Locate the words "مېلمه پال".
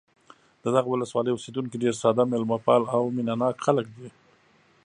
2.31-2.81